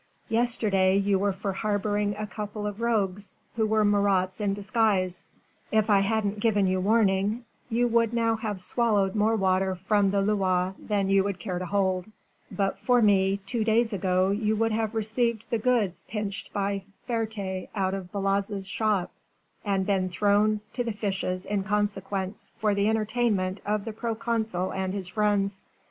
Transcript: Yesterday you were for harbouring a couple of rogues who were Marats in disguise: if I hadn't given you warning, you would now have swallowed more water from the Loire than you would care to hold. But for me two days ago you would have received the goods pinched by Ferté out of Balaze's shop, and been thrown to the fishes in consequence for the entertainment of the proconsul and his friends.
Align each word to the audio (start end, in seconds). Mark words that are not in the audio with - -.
Yesterday 0.29 0.97
you 0.97 1.19
were 1.19 1.31
for 1.31 1.53
harbouring 1.53 2.15
a 2.17 2.25
couple 2.25 2.65
of 2.65 2.81
rogues 2.81 3.35
who 3.55 3.67
were 3.67 3.85
Marats 3.85 4.41
in 4.41 4.51
disguise: 4.55 5.27
if 5.71 5.91
I 5.91 5.99
hadn't 5.99 6.39
given 6.39 6.65
you 6.65 6.79
warning, 6.79 7.45
you 7.69 7.87
would 7.87 8.11
now 8.11 8.35
have 8.35 8.59
swallowed 8.59 9.13
more 9.13 9.35
water 9.35 9.75
from 9.75 10.09
the 10.09 10.21
Loire 10.23 10.73
than 10.79 11.11
you 11.11 11.23
would 11.23 11.37
care 11.37 11.59
to 11.59 11.67
hold. 11.67 12.07
But 12.49 12.79
for 12.79 12.99
me 13.03 13.41
two 13.45 13.63
days 13.63 13.93
ago 13.93 14.31
you 14.31 14.55
would 14.55 14.71
have 14.71 14.95
received 14.95 15.47
the 15.51 15.59
goods 15.59 16.03
pinched 16.07 16.51
by 16.51 16.83
Ferté 17.07 17.69
out 17.75 17.93
of 17.93 18.11
Balaze's 18.11 18.65
shop, 18.67 19.11
and 19.63 19.85
been 19.85 20.09
thrown 20.09 20.61
to 20.73 20.83
the 20.83 20.93
fishes 20.93 21.45
in 21.45 21.63
consequence 21.63 22.53
for 22.57 22.73
the 22.73 22.89
entertainment 22.89 23.61
of 23.67 23.85
the 23.85 23.93
proconsul 23.93 24.73
and 24.73 24.95
his 24.95 25.07
friends. 25.09 25.61